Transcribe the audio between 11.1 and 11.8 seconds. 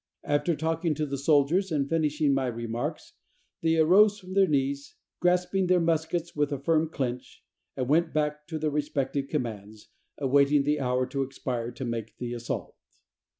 expire